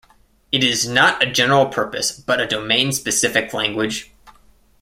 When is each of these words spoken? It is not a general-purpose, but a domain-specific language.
It 0.51 0.63
is 0.63 0.87
not 0.87 1.21
a 1.21 1.31
general-purpose, 1.31 2.11
but 2.21 2.41
a 2.41 2.47
domain-specific 2.47 3.53
language. 3.53 4.11